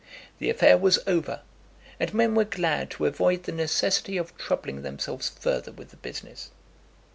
The 0.39 0.49
affair 0.49 0.79
was 0.79 0.97
over, 1.05 1.41
and 1.99 2.11
men 2.11 2.33
were 2.33 2.43
glad 2.43 2.89
to 2.89 3.05
avoid 3.05 3.43
the 3.43 3.51
necessity 3.51 4.17
of 4.17 4.35
troubling 4.35 4.81
themselves 4.81 5.29
further 5.29 5.71
with 5.71 5.91
the 5.91 5.97
business. 5.97 6.49